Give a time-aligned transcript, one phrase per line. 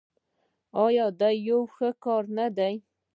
[0.85, 2.75] آیا دا یو ښه کار نه دی؟